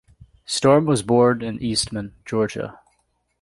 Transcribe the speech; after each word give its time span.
Storm 0.47 0.87
was 0.87 1.03
born 1.03 1.43
in 1.43 1.61
Eastman, 1.61 2.15
Georgia. 2.25 2.79